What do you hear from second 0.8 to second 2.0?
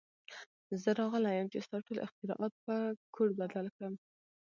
زه راغلی یم چې ستا ټول